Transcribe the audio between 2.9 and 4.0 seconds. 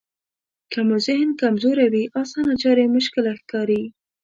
مشکله ښکاري.